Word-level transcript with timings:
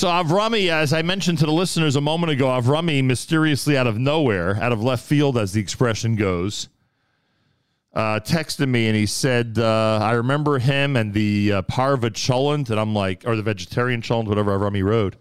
So 0.00 0.08
Avrami, 0.08 0.70
as 0.70 0.94
I 0.94 1.02
mentioned 1.02 1.36
to 1.40 1.44
the 1.44 1.52
listeners 1.52 1.94
a 1.94 2.00
moment 2.00 2.32
ago, 2.32 2.46
Avrami 2.46 3.04
mysteriously 3.04 3.76
out 3.76 3.86
of 3.86 3.98
nowhere, 3.98 4.56
out 4.56 4.72
of 4.72 4.82
left 4.82 5.04
field, 5.04 5.36
as 5.36 5.52
the 5.52 5.60
expression 5.60 6.16
goes, 6.16 6.70
uh, 7.92 8.18
texted 8.20 8.66
me 8.66 8.86
and 8.86 8.96
he 8.96 9.04
said, 9.04 9.58
uh, 9.58 9.98
"I 10.00 10.12
remember 10.12 10.58
him 10.58 10.96
and 10.96 11.12
the 11.12 11.52
uh, 11.52 11.62
parva 11.68 12.08
cholent," 12.08 12.70
and 12.70 12.80
I'm 12.80 12.94
like, 12.94 13.24
or 13.26 13.36
the 13.36 13.42
vegetarian 13.42 14.00
cholent, 14.00 14.26
whatever 14.26 14.58
Avrami 14.58 14.82
wrote, 14.82 15.16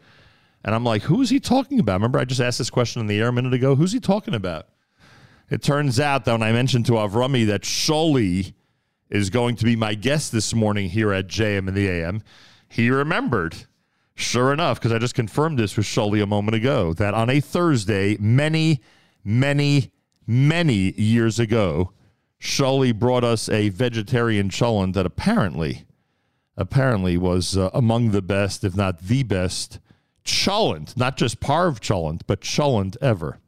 and 0.63 0.73
I'm 0.73 0.85
like, 0.85 1.01
"Who 1.01 1.21
is 1.21 1.29
he 1.29 1.41
talking 1.41 1.81
about?" 1.81 1.95
Remember, 1.95 2.17
I 2.17 2.23
just 2.23 2.39
asked 2.39 2.59
this 2.59 2.69
question 2.69 3.01
in 3.01 3.07
the 3.07 3.19
air 3.19 3.27
a 3.27 3.33
minute 3.33 3.53
ago. 3.53 3.75
Who's 3.75 3.91
he 3.91 3.99
talking 3.99 4.33
about? 4.33 4.69
It 5.49 5.61
turns 5.61 5.99
out 5.99 6.23
that 6.23 6.31
when 6.31 6.43
I 6.43 6.53
mentioned 6.53 6.85
to 6.85 6.93
Avrami 6.93 7.45
that 7.47 7.63
Sholi 7.63 8.53
is 9.09 9.29
going 9.29 9.57
to 9.57 9.65
be 9.65 9.75
my 9.75 9.93
guest 9.93 10.31
this 10.31 10.53
morning 10.53 10.87
here 10.87 11.11
at 11.11 11.27
JM 11.27 11.67
in 11.67 11.73
the 11.73 11.89
AM, 11.89 12.23
he 12.69 12.89
remembered. 12.89 13.65
Sure 14.19 14.51
enough, 14.51 14.77
because 14.77 14.91
I 14.91 14.97
just 14.97 15.15
confirmed 15.15 15.57
this 15.57 15.77
with 15.77 15.85
Sholi 15.85 16.21
a 16.21 16.25
moment 16.25 16.53
ago, 16.53 16.93
that 16.93 17.13
on 17.13 17.29
a 17.29 17.39
Thursday, 17.39 18.17
many, 18.19 18.81
many, 19.23 19.93
many 20.27 20.91
years 20.99 21.39
ago, 21.39 21.93
Sholi 22.37 22.93
brought 22.93 23.23
us 23.23 23.47
a 23.47 23.69
vegetarian 23.69 24.49
cholent 24.49 24.93
that 24.95 25.05
apparently, 25.05 25.85
apparently 26.57 27.17
was 27.17 27.55
uh, 27.55 27.69
among 27.73 28.11
the 28.11 28.21
best, 28.21 28.65
if 28.65 28.75
not 28.75 28.99
the 28.99 29.23
best, 29.23 29.79
cholent, 30.25 30.97
not 30.97 31.15
just 31.15 31.39
parv 31.39 31.79
cholent, 31.79 32.23
but 32.27 32.41
cholent 32.41 32.97
ever. 33.01 33.39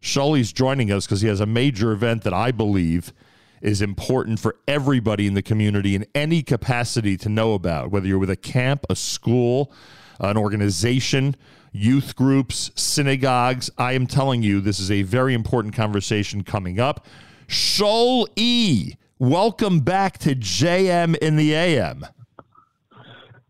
Sholi's 0.00 0.54
joining 0.54 0.90
us 0.90 1.04
because 1.04 1.20
he 1.20 1.28
has 1.28 1.40
a 1.40 1.46
major 1.46 1.92
event 1.92 2.22
that 2.22 2.32
I 2.32 2.50
believe 2.50 3.12
is 3.60 3.82
important 3.82 4.40
for 4.40 4.56
everybody 4.66 5.26
in 5.26 5.34
the 5.34 5.42
community 5.42 5.94
in 5.94 6.06
any 6.14 6.42
capacity 6.42 7.16
to 7.18 7.28
know 7.28 7.54
about, 7.54 7.90
whether 7.90 8.06
you're 8.06 8.18
with 8.18 8.30
a 8.30 8.36
camp, 8.36 8.84
a 8.90 8.96
school, 8.96 9.72
an 10.20 10.36
organization, 10.36 11.36
youth 11.72 12.16
groups, 12.16 12.70
synagogues. 12.74 13.70
I 13.78 13.92
am 13.92 14.06
telling 14.06 14.42
you, 14.42 14.60
this 14.60 14.80
is 14.80 14.90
a 14.90 15.02
very 15.02 15.34
important 15.34 15.74
conversation 15.74 16.42
coming 16.42 16.80
up. 16.80 17.06
Shol 17.46 18.26
E, 18.36 18.94
welcome 19.18 19.80
back 19.80 20.18
to 20.18 20.34
JM 20.34 21.16
in 21.16 21.36
the 21.36 21.54
AM. 21.54 22.04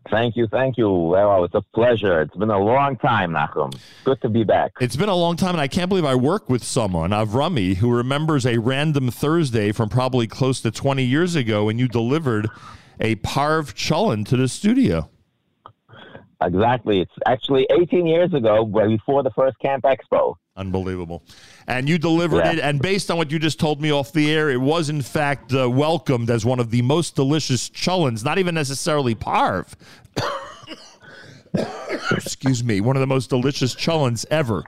Thank 0.09 0.35
you, 0.35 0.47
thank 0.47 0.77
you. 0.77 0.89
Well, 0.89 1.43
it's 1.43 1.53
a 1.55 1.61
pleasure. 1.73 2.21
It's 2.21 2.35
been 2.35 2.49
a 2.49 2.59
long 2.59 2.97
time, 2.97 3.31
Nachum. 3.31 3.77
Good 4.03 4.21
to 4.21 4.29
be 4.29 4.43
back. 4.43 4.71
It's 4.81 4.95
been 4.95 5.09
a 5.09 5.15
long 5.15 5.35
time, 5.35 5.51
and 5.51 5.61
I 5.61 5.67
can't 5.67 5.89
believe 5.89 6.05
I 6.05 6.15
work 6.15 6.49
with 6.49 6.63
someone, 6.63 7.11
Avrami, 7.11 7.75
who 7.75 7.91
remembers 7.91 8.45
a 8.45 8.57
random 8.57 9.11
Thursday 9.11 9.71
from 9.71 9.89
probably 9.89 10.27
close 10.27 10.61
to 10.61 10.71
20 10.71 11.03
years 11.03 11.35
ago 11.35 11.65
when 11.65 11.77
you 11.77 11.87
delivered 11.87 12.49
a 12.99 13.15
Parv 13.17 13.73
Cholent 13.75 14.27
to 14.27 14.37
the 14.37 14.47
studio. 14.47 15.09
Exactly. 16.49 17.01
It's 17.01 17.11
actually 17.27 17.67
18 17.69 18.07
years 18.07 18.33
ago, 18.33 18.65
before 18.65 19.21
the 19.23 19.29
first 19.31 19.57
Camp 19.59 19.83
Expo. 19.83 20.35
Unbelievable. 20.55 21.23
And 21.67 21.87
you 21.87 21.97
delivered 21.97 22.43
yeah. 22.43 22.53
it. 22.53 22.59
And 22.59 22.81
based 22.81 23.11
on 23.11 23.17
what 23.17 23.31
you 23.31 23.37
just 23.39 23.59
told 23.59 23.81
me 23.81 23.91
off 23.91 24.11
the 24.11 24.31
air, 24.33 24.49
it 24.49 24.59
was 24.59 24.89
in 24.89 25.01
fact 25.01 25.53
uh, 25.53 25.69
welcomed 25.69 26.29
as 26.29 26.45
one 26.45 26.59
of 26.59 26.71
the 26.71 26.81
most 26.81 27.15
delicious 27.15 27.69
cholents, 27.69 28.25
not 28.25 28.39
even 28.39 28.55
necessarily 28.55 29.13
parv. 29.15 29.73
Excuse 32.11 32.63
me, 32.63 32.81
one 32.81 32.95
of 32.95 32.99
the 32.99 33.07
most 33.07 33.29
delicious 33.29 33.75
cholents 33.75 34.25
ever. 34.31 34.63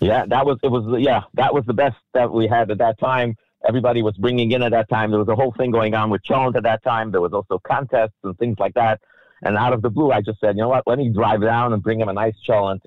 Yeah, 0.00 0.24
that 0.26 0.46
was 0.46 0.58
it. 0.62 0.68
Was 0.68 1.00
yeah, 1.00 1.22
that 1.34 1.54
was 1.54 1.64
the 1.66 1.74
best 1.74 1.96
that 2.14 2.32
we 2.32 2.46
had 2.46 2.70
at 2.70 2.78
that 2.78 2.98
time. 2.98 3.36
Everybody 3.68 4.02
was 4.02 4.16
bringing 4.16 4.50
in 4.52 4.62
at 4.62 4.72
that 4.72 4.88
time. 4.88 5.10
There 5.10 5.20
was 5.20 5.28
a 5.28 5.36
whole 5.36 5.52
thing 5.56 5.70
going 5.70 5.94
on 5.94 6.10
with 6.10 6.22
cholent 6.22 6.56
at 6.56 6.64
that 6.64 6.82
time. 6.82 7.12
There 7.12 7.20
was 7.20 7.32
also 7.32 7.60
contests 7.64 8.16
and 8.24 8.36
things 8.38 8.56
like 8.58 8.74
that. 8.74 9.00
And 9.42 9.56
out 9.56 9.72
of 9.72 9.82
the 9.82 9.90
blue, 9.90 10.12
I 10.12 10.20
just 10.20 10.40
said, 10.40 10.56
you 10.56 10.62
know 10.62 10.68
what? 10.68 10.86
Let 10.86 10.98
me 10.98 11.08
drive 11.08 11.40
down 11.40 11.72
and 11.72 11.82
bring 11.82 12.00
him 12.00 12.08
a 12.08 12.12
nice 12.12 12.34
cholent 12.48 12.82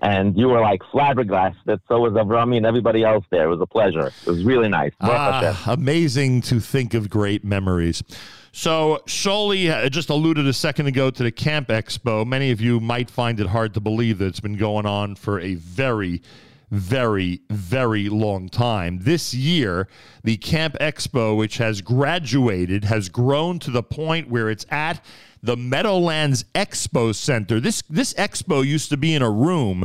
and 0.00 0.38
you 0.38 0.48
were 0.48 0.60
like 0.60 0.82
flabbergasted. 0.90 1.80
So 1.88 2.00
was 2.00 2.12
Avrami 2.12 2.56
and 2.56 2.66
everybody 2.66 3.04
else 3.04 3.24
there. 3.30 3.44
It 3.44 3.48
was 3.48 3.60
a 3.60 3.66
pleasure. 3.66 4.06
It 4.06 4.26
was 4.26 4.44
really 4.44 4.68
nice. 4.68 4.92
Ah, 5.00 5.62
amazing 5.66 6.42
to 6.42 6.60
think 6.60 6.94
of 6.94 7.10
great 7.10 7.44
memories. 7.44 8.02
So 8.52 9.02
Sholi 9.06 9.90
just 9.90 10.10
alluded 10.10 10.46
a 10.46 10.52
second 10.52 10.86
ago 10.86 11.10
to 11.10 11.22
the 11.22 11.32
Camp 11.32 11.68
Expo. 11.68 12.26
Many 12.26 12.50
of 12.50 12.60
you 12.60 12.80
might 12.80 13.10
find 13.10 13.40
it 13.40 13.48
hard 13.48 13.74
to 13.74 13.80
believe 13.80 14.18
that 14.18 14.26
it's 14.26 14.40
been 14.40 14.56
going 14.56 14.86
on 14.86 15.16
for 15.16 15.40
a 15.40 15.54
very, 15.54 16.22
very, 16.70 17.40
very 17.50 18.08
long 18.08 18.48
time. 18.48 19.00
This 19.02 19.34
year, 19.34 19.88
the 20.24 20.36
Camp 20.36 20.76
Expo, 20.80 21.36
which 21.36 21.58
has 21.58 21.80
graduated, 21.80 22.84
has 22.84 23.08
grown 23.08 23.58
to 23.60 23.70
the 23.70 23.82
point 23.82 24.28
where 24.28 24.48
it's 24.48 24.66
at 24.70 25.04
the 25.42 25.56
Meadowlands 25.56 26.44
Expo 26.54 27.14
Center. 27.14 27.60
This 27.60 27.82
this 27.88 28.14
expo 28.14 28.64
used 28.64 28.90
to 28.90 28.96
be 28.96 29.14
in 29.14 29.22
a 29.22 29.30
room 29.30 29.84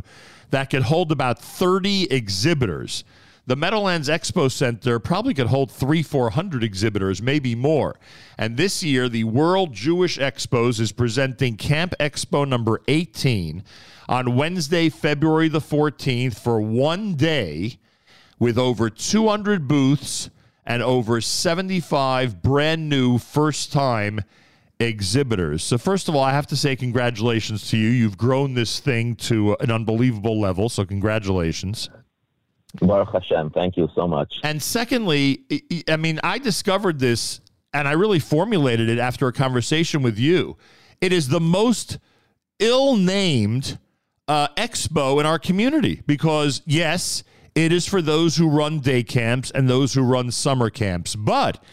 that 0.50 0.70
could 0.70 0.84
hold 0.84 1.12
about 1.12 1.40
30 1.40 2.12
exhibitors. 2.12 3.04
The 3.46 3.58
Meadowlands 3.58 4.08
Expo 4.08 4.50
Center 4.50 5.00
probably 5.00 5.34
could 5.34 5.48
hold 5.48 5.70
three, 5.70 6.02
400 6.02 6.64
exhibitors, 6.64 7.22
maybe 7.22 7.56
more. 7.56 8.00
And 8.38 8.56
this 8.56 8.82
year, 8.84 9.10
the 9.10 9.26
World 9.26 9.74
Jewish 9.74 10.18
Expos 10.18 10.80
is 10.80 10.94
presenting 10.94 11.58
Camp 11.58 11.94
Expo 12.00 12.48
number 12.48 12.80
18 12.88 13.64
on 14.08 14.38
Wednesday, 14.38 14.88
February 14.88 15.50
the 15.50 15.60
14th, 15.60 16.40
for 16.40 16.62
one 16.62 17.16
day 17.16 17.80
with 18.40 18.58
over 18.58 18.90
200 18.90 19.68
booths 19.68 20.30
and 20.66 20.82
over 20.82 21.20
75 21.20 22.42
brand 22.42 22.88
new 22.88 23.18
first 23.18 23.74
time 23.74 24.22
exhibitors. 24.88 25.64
So, 25.64 25.78
first 25.78 26.10
of 26.10 26.16
all, 26.16 26.24
I 26.24 26.32
have 26.32 26.48
to 26.48 26.56
say 26.56 26.76
congratulations 26.76 27.70
to 27.70 27.78
you. 27.78 27.90
You've 27.90 28.18
grown 28.18 28.54
this 28.54 28.80
thing 28.80 29.16
to 29.16 29.56
an 29.60 29.72
unbelievable 29.72 30.40
level. 30.40 30.70
So, 30.70 30.86
congratulations. 30.86 31.90
Baruch 32.82 33.12
Hashem. 33.12 33.52
Thank 33.52 33.78
you 33.78 33.88
so 33.96 34.08
much. 34.08 34.40
And 34.44 34.62
secondly, 34.62 35.44
I 35.88 35.98
mean, 35.98 36.20
I 36.24 36.40
discovered 36.40 37.00
this 37.00 37.40
and 37.74 37.88
I 37.88 37.94
really 37.94 38.20
formulated 38.20 38.90
it 38.90 39.00
after 39.00 39.28
a 39.28 39.34
conversation 39.34 40.02
with 40.02 40.18
you. 40.18 40.58
It 41.02 41.12
is 41.12 41.28
the 41.28 41.40
most 41.40 42.00
ill 42.60 42.96
named 42.96 43.78
uh, 44.28 44.48
expo 44.58 45.20
in 45.20 45.26
our 45.26 45.40
community 45.40 46.02
because, 46.06 46.62
yes, 46.66 47.24
it 47.56 47.72
is 47.72 47.88
for 47.88 48.02
those 48.02 48.38
who 48.38 48.50
run 48.50 48.80
day 48.80 49.04
camps 49.04 49.52
and 49.52 49.70
those 49.70 49.94
who 49.94 50.02
run 50.02 50.32
summer 50.32 50.70
camps. 50.70 51.16
But 51.16 51.64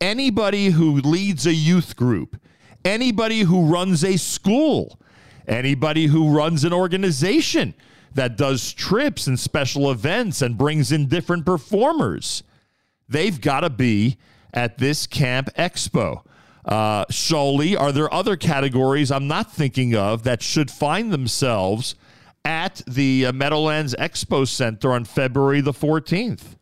anybody 0.00 0.66
who 0.66 1.00
leads 1.00 1.46
a 1.46 1.54
youth 1.54 1.96
group, 1.96 2.36
anybody 2.84 3.40
who 3.40 3.66
runs 3.66 4.04
a 4.04 4.16
school, 4.16 4.98
anybody 5.46 6.06
who 6.06 6.30
runs 6.30 6.64
an 6.64 6.72
organization 6.72 7.74
that 8.14 8.36
does 8.36 8.72
trips 8.72 9.26
and 9.26 9.38
special 9.38 9.90
events 9.90 10.42
and 10.42 10.56
brings 10.56 10.92
in 10.92 11.06
different 11.06 11.44
performers, 11.44 12.42
they've 13.08 13.40
got 13.40 13.60
to 13.60 13.70
be 13.70 14.16
at 14.52 14.78
this 14.78 15.06
Camp 15.06 15.50
Expo. 15.56 16.22
Uh, 16.64 17.04
Sholi, 17.06 17.78
are 17.78 17.92
there 17.92 18.12
other 18.12 18.36
categories 18.36 19.10
I'm 19.10 19.28
not 19.28 19.52
thinking 19.52 19.94
of 19.94 20.22
that 20.22 20.42
should 20.42 20.70
find 20.70 21.12
themselves 21.12 21.94
at 22.44 22.80
the 22.86 23.26
uh, 23.26 23.32
Meadowlands 23.32 23.94
Expo 23.98 24.46
Center 24.46 24.92
on 24.92 25.04
February 25.04 25.60
the 25.60 25.72
14th? 25.72 26.56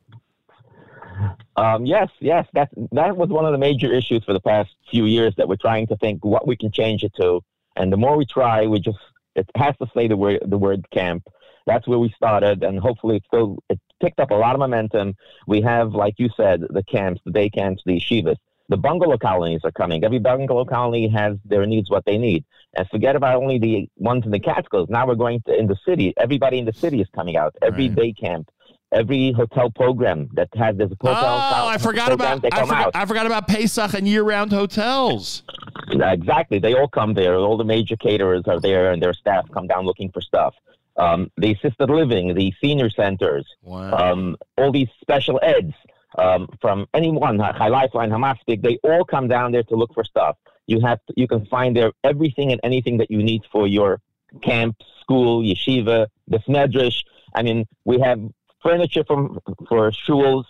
Um, 1.57 1.85
yes, 1.85 2.09
yes, 2.21 2.47
that 2.55 2.71
that 2.93 3.17
was 3.17 3.29
one 3.29 3.45
of 3.45 3.53
the 3.53 3.59
major 3.59 3.93
issues 3.93 4.25
for 4.25 4.33
the 4.33 4.41
past 4.41 4.71
few 4.91 5.05
years 5.05 5.35
that 5.37 5.49
we're 5.49 5.57
trying 5.57 5.87
to 5.89 5.97
think 5.97 6.25
what 6.25 6.47
we 6.47 6.57
can 6.57 6.73
change 6.73 7.03
it 7.03 7.13
to, 7.21 7.43
and 7.77 7.93
the 7.93 7.97
more 7.97 8.17
we 8.17 8.25
try, 8.25 8.67
we 8.67 8.81
just 8.81 8.99
it 9.35 9.49
has 9.55 9.77
to 9.79 9.87
say 9.95 10.09
the 10.09 10.17
word 10.17 10.41
the 10.47 10.59
word 10.59 10.89
camp. 10.91 11.25
That's 11.67 11.87
where 11.87 11.99
we 11.99 12.11
started, 12.17 12.63
and 12.63 12.79
hopefully 12.79 13.17
it 13.17 13.25
still 13.27 13.59
it 13.69 13.79
picked 14.01 14.19
up 14.19 14.31
a 14.31 14.35
lot 14.35 14.55
of 14.55 14.61
momentum. 14.61 15.15
We 15.47 15.61
have, 15.61 15.93
like 15.93 16.15
you 16.19 16.31
said, 16.37 16.63
the 16.71 16.83
camps, 16.83 17.21
the 17.25 17.33
day 17.33 17.51
camps, 17.51 17.83
the 17.85 18.01
yeshivas. 18.01 18.37
The 18.69 18.77
bungalow 18.79 19.19
colonies 19.19 19.61
are 19.65 19.73
coming. 19.73 20.03
Every 20.03 20.19
bungalow 20.19 20.65
colony 20.65 21.07
has 21.09 21.37
their 21.45 21.67
needs, 21.67 21.91
what 21.91 22.07
they 22.07 22.17
need. 22.17 22.45
And 22.75 22.89
forget 22.89 23.17
about 23.17 23.37
only 23.37 23.59
the 23.59 23.91
ones 23.97 24.25
in 24.25 24.31
the 24.31 24.41
Catskills. 24.41 24.89
Now 24.89 25.07
we're 25.07 25.15
going 25.15 25.43
to 25.43 25.55
in 25.55 25.67
the 25.67 25.77
city. 25.87 26.15
Everybody 26.17 26.59
in 26.59 26.65
the 26.65 26.73
city 26.73 27.01
is 27.01 27.09
coming 27.15 27.37
out. 27.37 27.55
Every 27.61 27.89
right. 27.89 27.97
day 27.97 28.13
camp 28.15 28.49
every 28.93 29.33
hotel 29.33 29.71
program 29.71 30.29
that 30.35 30.49
has 30.55 30.77
this 30.77 30.91
hotel. 31.01 31.15
Oh, 31.17 31.69
I 31.69 31.79
forgot 31.79 32.13
about 32.13 32.45
I 32.45 32.61
forgot, 32.61 32.91
I 32.95 33.07
forgot, 33.07 33.27
about 33.27 33.49
Pesach 33.49 33.95
and 33.95 34.07
year-round 34.07 34.53
hotels. 34.53 35.43
Exactly, 35.91 36.59
they 36.59 36.75
all 36.75 36.89
come 36.89 37.15
there. 37.15 37.37
All 37.37 37.57
the 37.57 37.65
major 37.65 37.97
caterers 37.97 38.45
are 38.47 38.61
there, 38.61 38.93
and 38.93 39.03
their 39.03 39.15
staff 39.15 39.47
come 39.53 39.67
down 39.67 39.85
looking 39.85 40.11
for 40.11 40.21
stuff. 40.21 40.55
Um, 40.97 41.31
the 41.39 41.53
assisted 41.53 41.89
living, 41.89 42.35
the 42.35 42.53
senior 42.61 42.91
centers, 42.91 43.47
wow. 43.63 43.93
um, 43.93 44.37
all 44.59 44.71
these 44.71 44.89
special 45.01 45.41
eds 45.43 45.73
um, 46.19 46.49
from 46.61 46.87
anyone, 46.93 47.39
Chai 47.39 47.69
Lifeline, 47.69 48.11
Hamaspik, 48.11 48.63
they 48.63 48.79
all 48.83 49.05
come 49.05 49.27
down 49.27 49.53
there 49.53 49.63
to 49.65 49.75
look 49.75 49.95
for 49.95 50.05
stuff. 50.05 50.37
You 50.67 50.81
have 50.81 50.99
to, 51.07 51.15
you 51.17 51.27
can 51.27 51.47
find 51.47 51.75
there 51.75 51.93
everything 52.05 52.53
and 52.53 52.61
anything 52.63 52.99
that 52.99 53.11
you 53.11 53.23
need 53.23 53.43
for 53.51 53.67
your 53.67 54.01
camp, 54.43 54.77
school, 55.01 55.43
yeshiva, 55.43 56.07
the 56.29 56.39
medrash. 56.41 57.03
I 57.35 57.43
mean, 57.43 57.67
we 57.85 57.99
have 58.01 58.21
furniture 58.63 59.05
from 59.05 59.39
for 59.69 59.91
shuls 59.91 60.45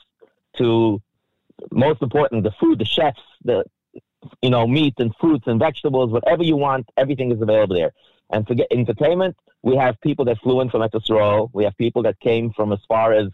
to 0.58 1.00
most 1.70 2.02
important 2.02 2.44
the 2.44 2.52
food, 2.52 2.78
the 2.78 2.84
chefs, 2.84 3.20
the 3.44 3.64
you 4.40 4.50
know 4.50 4.66
meat 4.66 4.94
and 4.98 5.14
fruits 5.20 5.46
and 5.46 5.58
vegetables, 5.58 6.10
whatever 6.10 6.42
you 6.42 6.56
want, 6.56 6.88
everything 6.96 7.32
is 7.32 7.40
available 7.40 7.76
there. 7.76 7.92
And 8.30 8.46
for 8.46 8.56
entertainment, 8.70 9.36
we 9.62 9.76
have 9.76 10.00
people 10.00 10.24
that 10.26 10.38
flew 10.38 10.60
in 10.60 10.70
from 10.70 10.82
Etzrow. 10.82 11.50
We 11.52 11.64
have 11.64 11.76
people 11.76 12.02
that 12.04 12.18
came 12.20 12.52
from 12.52 12.72
as 12.72 12.80
far 12.88 13.12
as 13.12 13.28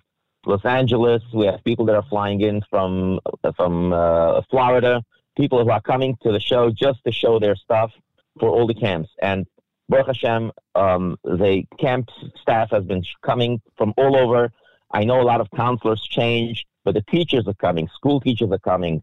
Los 0.45 0.65
Angeles. 0.65 1.23
We 1.33 1.47
have 1.47 1.63
people 1.65 1.87
that 1.87 1.95
are 1.95 2.05
flying 2.09 2.41
in 2.41 2.63
from 2.71 3.21
from 3.57 3.93
uh, 3.93 4.43
Florida. 4.51 5.03
People 5.37 5.63
who 5.63 5.71
are 5.71 5.81
coming 5.81 6.17
to 6.23 6.33
the 6.33 6.41
show 6.41 6.71
just 6.71 7.05
to 7.05 7.13
show 7.13 7.39
their 7.39 7.55
stuff 7.55 7.93
for 8.41 8.49
all 8.49 8.67
the 8.67 8.75
camps. 8.75 9.11
And 9.23 9.47
Baruch 9.89 10.09
Hashem, 10.09 10.53
um, 10.75 11.17
the 11.25 11.65
camp 11.79 12.11
staff 12.41 12.71
has 12.71 12.85
been 12.85 13.05
coming 13.23 13.61
from 13.77 13.95
all 13.97 14.17
over. 14.17 14.53
I 14.91 15.05
know 15.05 15.21
a 15.21 15.25
lot 15.25 15.41
of 15.41 15.51
counselors 15.51 16.03
change, 16.03 16.67
but 16.85 16.95
the 16.95 17.03
teachers 17.03 17.47
are 17.47 17.55
coming. 17.55 17.89
School 17.95 18.21
teachers 18.21 18.51
are 18.51 18.59
coming. 18.59 19.03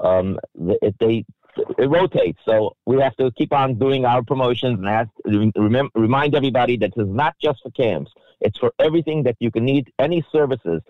Um, 0.00 0.38
they, 0.54 0.92
they 0.98 1.24
it 1.56 1.90
rotates. 1.90 2.38
So 2.44 2.76
we 2.86 3.00
have 3.00 3.16
to 3.16 3.30
keep 3.32 3.52
on 3.52 3.78
doing 3.78 4.04
our 4.04 4.22
promotions 4.22 4.78
and 4.78 4.88
ask, 4.88 5.10
remember, 5.24 5.90
remind 5.94 6.34
everybody 6.34 6.76
that 6.78 6.94
this 6.94 7.04
is 7.04 7.10
not 7.10 7.36
just 7.40 7.62
for 7.62 7.70
camps. 7.70 8.12
It's 8.40 8.58
for 8.58 8.72
everything 8.78 9.24
that 9.24 9.36
you 9.40 9.50
can 9.50 9.64
need, 9.64 9.92
any 9.98 10.24
services. 10.30 10.82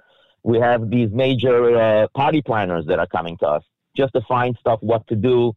We 0.43 0.58
have 0.58 0.91
these 0.91 1.11
major 1.11 1.76
uh, 1.76 2.08
party 2.14 2.43
planners 2.43 2.87
that 2.87 2.99
are 2.99 3.06
coming 3.06 3.37
to 3.38 3.46
us 3.46 3.64
just 3.96 4.12
to 4.14 4.20
find 4.23 4.56
stuff, 4.61 4.79
what 4.82 5.06
to 5.08 5.17
do, 5.17 5.55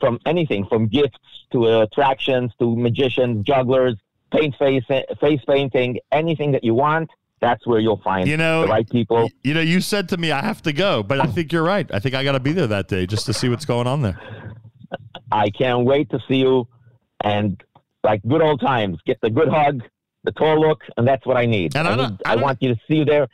from 0.00 0.18
anything, 0.26 0.66
from 0.66 0.88
gifts 0.88 1.18
to 1.52 1.66
uh, 1.66 1.82
attractions 1.82 2.52
to 2.58 2.76
magicians, 2.76 3.44
jugglers, 3.44 3.94
paint 4.32 4.54
face, 4.56 4.84
face 5.20 5.40
painting, 5.46 5.98
anything 6.12 6.52
that 6.52 6.64
you 6.64 6.74
want. 6.74 7.10
That's 7.40 7.66
where 7.66 7.78
you'll 7.78 8.00
find 8.02 8.28
you 8.28 8.36
know, 8.36 8.62
the 8.62 8.68
right 8.68 8.88
people. 8.88 9.30
You 9.42 9.54
know, 9.54 9.60
you 9.60 9.80
said 9.80 10.08
to 10.10 10.16
me, 10.16 10.32
I 10.32 10.42
have 10.42 10.62
to 10.62 10.72
go, 10.72 11.02
but 11.02 11.20
I 11.20 11.26
think 11.32 11.52
you're 11.52 11.62
right. 11.62 11.88
I 11.92 11.98
think 11.98 12.14
I 12.14 12.24
got 12.24 12.32
to 12.32 12.40
be 12.40 12.52
there 12.52 12.66
that 12.66 12.88
day 12.88 13.06
just 13.06 13.26
to 13.26 13.32
see 13.32 13.48
what's 13.48 13.64
going 13.64 13.86
on 13.86 14.02
there. 14.02 14.18
I 15.30 15.50
can't 15.50 15.84
wait 15.84 16.10
to 16.10 16.18
see 16.26 16.36
you 16.36 16.66
and 17.22 17.62
like 18.02 18.22
good 18.26 18.42
old 18.42 18.60
times. 18.60 18.98
Get 19.06 19.20
the 19.20 19.30
good 19.30 19.48
hug, 19.48 19.82
the 20.24 20.32
tall 20.32 20.60
look, 20.60 20.82
and 20.96 21.06
that's 21.06 21.26
what 21.26 21.36
I 21.36 21.46
need. 21.46 21.76
And 21.76 21.86
I, 21.86 21.92
I, 21.92 21.96
need, 21.96 22.18
I, 22.24 22.32
I 22.32 22.36
want 22.36 22.62
you 22.62 22.74
to 22.74 22.80
see 22.88 22.96
you 22.96 23.04
there. 23.04 23.28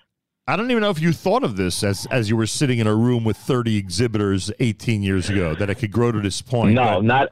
I 0.47 0.57
don't 0.57 0.71
even 0.71 0.83
know 0.83 0.91
if 0.91 1.01
you 1.01 1.13
thought 1.13 1.43
of 1.43 1.57
this 1.57 1.83
as 1.83 2.07
as 2.11 2.29
you 2.29 2.37
were 2.37 2.47
sitting 2.47 2.79
in 2.79 2.87
a 2.87 2.95
room 2.95 3.25
with 3.25 3.39
30 3.39 3.79
exhibitors 3.79 4.53
18 4.61 5.03
years 5.03 5.31
ago 5.31 5.55
that 5.55 5.71
it 5.71 5.77
could 5.77 5.91
grow 5.91 6.13
to 6.13 6.21
this 6.21 6.43
point. 6.43 6.75
No, 6.75 7.01
but. 7.01 7.05
not 7.05 7.29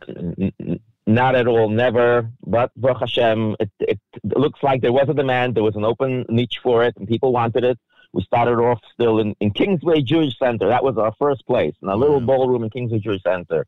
not 1.14 1.34
at 1.34 1.46
all. 1.46 1.68
Never. 1.68 2.30
But 2.46 2.70
Baruch 2.76 3.00
Hashem, 3.00 3.56
it, 3.60 3.70
it 3.80 4.00
looks 4.24 4.62
like 4.62 4.80
there 4.80 4.92
was 4.92 5.08
a 5.08 5.14
demand. 5.14 5.54
There 5.54 5.62
was 5.62 5.76
an 5.76 5.84
open 5.84 6.26
niche 6.28 6.60
for 6.62 6.84
it, 6.84 6.96
and 6.96 7.06
people 7.08 7.32
wanted 7.32 7.64
it. 7.64 7.78
We 8.12 8.22
started 8.22 8.58
off 8.58 8.80
still 8.92 9.20
in, 9.20 9.34
in 9.40 9.52
Kingsway 9.52 10.02
Jewish 10.02 10.38
Center. 10.38 10.68
That 10.68 10.84
was 10.84 10.98
our 10.98 11.14
first 11.18 11.46
place, 11.46 11.74
in 11.82 11.88
a 11.88 11.96
little 11.96 12.20
yeah. 12.20 12.26
ballroom 12.26 12.62
in 12.62 12.70
Kingsway 12.70 12.98
Jewish 12.98 13.22
Center. 13.22 13.66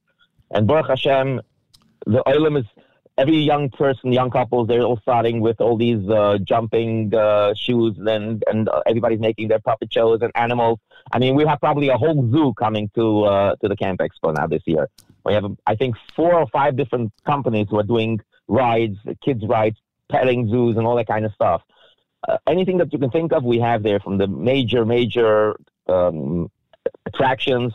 And 0.50 0.66
Baruch 0.66 0.88
Hashem, 0.88 1.40
the 2.06 2.22
Olam 2.26 2.58
is 2.58 2.66
every 3.16 3.38
young 3.38 3.70
person, 3.70 4.12
young 4.12 4.30
couples, 4.30 4.68
they're 4.68 4.82
all 4.82 4.98
starting 4.98 5.40
with 5.40 5.60
all 5.60 5.76
these 5.76 6.06
uh, 6.08 6.38
jumping 6.42 7.14
uh, 7.14 7.54
shoes, 7.54 7.96
and 7.98 8.44
and 8.46 8.68
everybody's 8.86 9.20
making 9.20 9.48
their 9.48 9.60
puppet 9.60 9.92
shows 9.92 10.20
and 10.22 10.32
animals. 10.34 10.78
I 11.12 11.18
mean, 11.18 11.34
we 11.34 11.44
have 11.44 11.60
probably 11.60 11.88
a 11.88 11.96
whole 11.96 12.28
zoo 12.30 12.52
coming 12.54 12.90
to 12.94 13.24
uh, 13.24 13.56
to 13.56 13.68
the 13.68 13.76
Camp 13.76 14.00
Expo 14.00 14.34
now 14.34 14.46
this 14.46 14.62
year. 14.66 14.88
We 15.24 15.34
have, 15.34 15.44
I 15.66 15.74
think, 15.74 15.96
four 16.14 16.34
or 16.34 16.46
five 16.48 16.76
different 16.76 17.12
companies 17.24 17.68
who 17.70 17.78
are 17.78 17.84
doing 17.84 18.20
rides, 18.48 18.98
kids 19.24 19.44
rides, 19.46 19.78
petting 20.10 20.48
zoos, 20.48 20.76
and 20.76 20.86
all 20.86 20.96
that 20.96 21.06
kind 21.06 21.24
of 21.24 21.32
stuff. 21.32 21.62
Uh, 22.28 22.38
anything 22.46 22.78
that 22.78 22.92
you 22.92 22.98
can 22.98 23.10
think 23.10 23.32
of, 23.32 23.44
we 23.44 23.58
have 23.58 23.82
there 23.82 24.00
from 24.00 24.18
the 24.18 24.26
major, 24.26 24.84
major 24.84 25.56
um, 25.88 26.50
attractions 27.06 27.72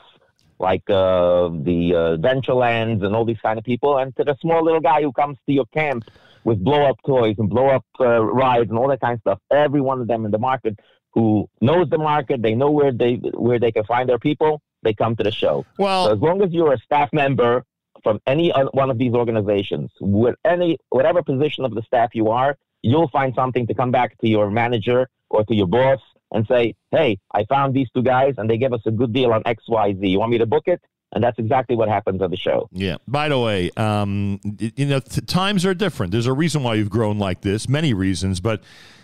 like 0.60 0.84
uh, 0.90 1.50
the 1.50 1.94
uh, 1.96 2.18
Venturelands 2.18 3.04
and 3.04 3.16
all 3.16 3.26
these 3.26 3.40
kind 3.42 3.58
of 3.58 3.66
people, 3.66 3.98
and 3.98 4.16
to 4.18 4.24
the 4.24 4.36
small 4.42 4.64
little 4.64 4.82
guy 4.82 5.02
who 5.02 5.12
comes 5.12 5.38
to 5.46 5.54
your 5.54 5.66
camp 5.68 6.04
with 6.44 6.64
blow 6.64 6.84
up 6.84 6.98
toys 7.06 7.36
and 7.38 7.50
blow 7.50 7.68
up 7.68 7.86
uh, 8.00 8.22
rides 8.24 8.70
and 8.70 8.78
all 8.78 8.88
that 8.90 9.00
kind 9.02 9.14
of 9.14 9.22
stuff. 9.22 9.40
Every 9.52 9.82
one 9.82 10.02
of 10.02 10.08
them 10.08 10.26
in 10.26 10.32
the 10.32 10.38
market 10.38 10.78
who 11.14 11.50
knows 11.62 11.90
the 11.90 11.98
market, 11.98 12.42
they 12.42 12.56
know 12.56 12.72
where 12.72 12.92
they 12.92 13.16
where 13.16 13.60
they 13.60 13.72
can 13.72 13.84
find 13.86 14.08
their 14.08 14.20
people. 14.20 14.62
They 14.84 14.94
come 14.94 15.16
to 15.18 15.24
the 15.24 15.32
show. 15.32 15.66
Well, 15.78 16.06
so 16.06 16.14
as 16.14 16.20
long 16.20 16.42
as 16.42 16.52
you're 16.52 16.74
a 16.74 16.78
staff 16.78 17.10
member 17.12 17.66
from 18.04 18.20
any 18.26 18.52
one 18.72 18.90
of 18.90 18.98
these 18.98 19.14
organizations, 19.14 19.92
with 20.00 20.36
any 20.46 20.78
whatever 20.90 21.22
position 21.22 21.66
of 21.66 21.76
the 21.76 21.82
staff 21.82 22.12
you 22.14 22.30
are, 22.30 22.58
you'll 22.82 23.10
find 23.10 23.34
something 23.36 23.68
to 23.68 23.74
come 23.74 23.92
back 23.92 24.18
to 24.20 24.30
your 24.30 24.50
manager 24.50 25.10
or 25.30 25.44
to 25.46 25.54
your 25.54 25.68
boss 25.68 26.00
and 26.32 26.46
say, 26.48 26.76
hey, 26.92 27.18
I 27.34 27.44
found 27.46 27.74
these 27.74 27.88
two 27.94 28.04
guys 28.04 28.36
and 28.38 28.50
they 28.50 28.58
gave 28.58 28.74
us 28.74 28.82
a 28.86 28.92
good 28.92 29.14
deal 29.14 29.34
on 29.34 29.44
XYZ. 29.44 30.08
You 30.10 30.20
want 30.20 30.32
me 30.32 30.38
to 30.38 30.46
book 30.46 30.68
it? 30.68 30.82
And 31.12 31.24
that's 31.24 31.40
exactly 31.40 31.76
what 31.76 31.90
happens 31.90 32.22
on 32.22 32.30
the 32.30 32.38
show. 32.38 32.70
Yeah. 32.72 32.98
By 33.08 33.30
the 33.30 33.40
way, 33.40 33.72
um, 33.78 34.40
you 34.44 34.86
know, 34.86 35.00
t- 35.00 35.22
times 35.22 35.66
are 35.66 35.74
different. 35.74 36.12
There's 36.12 36.28
a 36.28 36.34
reason 36.34 36.62
why 36.62 36.76
you've 36.76 36.92
grown 36.92 37.18
like 37.18 37.42
this, 37.42 37.68
many 37.68 37.96
reasons, 37.96 38.40
but 38.40 38.62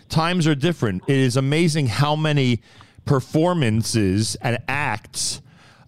times 0.08 0.46
are 0.46 0.54
different. 0.54 1.02
It 1.08 1.16
is 1.16 1.36
amazing 1.36 1.88
how 1.88 2.14
many 2.14 2.62
performances 3.06 4.36
and 4.40 4.58
acts 4.68 5.42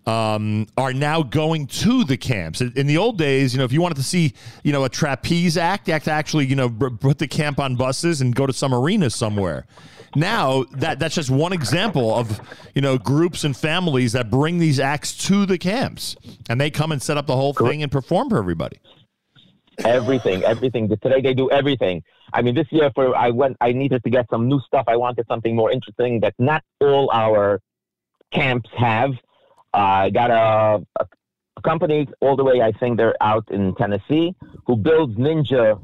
um, 0.09 0.67
are 0.79 0.95
now 0.95 1.23
going 1.23 1.67
to 1.67 2.03
the 2.03 2.17
camps. 2.17 2.63
In 2.63 2.87
the 2.87 2.97
old 2.97 3.19
days, 3.19 3.53
you 3.53 3.59
know, 3.59 3.65
if 3.65 3.73
you 3.73 3.83
wanted 3.83 3.97
to 3.97 4.03
see, 4.03 4.33
you 4.65 4.73
know, 4.73 4.85
a 4.85 4.89
trapeze 4.89 5.59
act, 5.59 5.87
you 5.87 5.93
have 5.93 6.05
to 6.05 6.11
actually, 6.11 6.47
you 6.47 6.57
know, 6.57 6.71
put 6.71 7.19
the 7.19 7.29
camp 7.29 7.61
on 7.61 7.77
buses 7.77 8.23
and 8.23 8.35
go 8.35 8.47
to 8.47 8.53
some 8.53 8.73
arena 8.73 9.11
somewhere. 9.11 9.67
Now 10.17 10.65
that 10.73 10.99
that's 10.99 11.15
just 11.15 11.29
one 11.29 11.53
example 11.53 12.15
of 12.15 12.41
you 12.75 12.81
know 12.81 12.97
groups 12.97 13.45
and 13.45 13.55
families 13.55 14.13
that 14.13 14.31
bring 14.31 14.57
these 14.59 14.81
acts 14.81 15.15
to 15.27 15.45
the 15.45 15.59
camps, 15.59 16.17
and 16.49 16.59
they 16.59 16.71
come 16.71 16.93
and 16.93 17.03
set 17.03 17.19
up 17.19 17.27
the 17.27 17.37
whole 17.37 17.53
thing 17.53 17.83
and 17.83 17.93
perform 17.93 18.31
for 18.31 18.39
everybody. 18.39 18.79
Everything, 19.85 20.43
everything. 20.45 20.89
Today 20.89 21.21
they 21.21 21.35
do 21.35 21.51
everything. 21.51 22.03
I 22.33 22.41
mean, 22.41 22.55
this 22.55 22.67
year 22.71 22.91
for 22.95 23.15
I 23.15 23.29
went, 23.29 23.59
I 23.61 23.73
needed 23.73 24.03
to 24.05 24.11
get 24.11 24.25
some 24.31 24.49
new 24.49 24.61
stuff. 24.61 24.85
I 24.89 24.97
wanted 24.97 25.27
something 25.29 25.55
more 25.55 25.71
interesting 25.71 26.21
that 26.21 26.35
not 26.39 26.65
all 26.81 27.11
our 27.13 27.61
camps 28.33 28.71
have. 28.79 29.13
I 29.73 30.11
got 30.11 30.31
a, 30.31 30.85
a, 31.01 31.07
company 31.63 32.07
all 32.21 32.37
the 32.37 32.45
way. 32.45 32.63
I 32.63 32.73
think 32.73 32.97
they're 32.97 33.21
out 33.21 33.45
in 33.51 33.75
Tennessee 33.75 34.35
who 34.67 34.77
builds 34.77 35.17
ninja 35.17 35.81